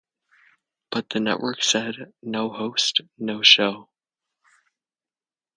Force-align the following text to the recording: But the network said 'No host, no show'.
But 0.89 1.11
the 1.11 1.19
network 1.19 1.61
said 1.61 2.11
'No 2.23 2.49
host, 2.49 3.01
no 3.19 3.43
show'. 3.43 3.87